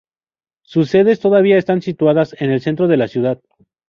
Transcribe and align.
Sus 0.63 0.89
sedes 0.89 1.19
todavía 1.19 1.59
están 1.59 1.83
situadas 1.83 2.35
en 2.39 2.49
el 2.49 2.61
centro 2.61 2.87
de 2.87 2.97
la 2.97 3.07
ciudad. 3.07 3.39